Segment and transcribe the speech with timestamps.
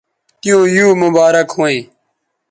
[0.41, 1.79] تیوں یو مبارک ھویں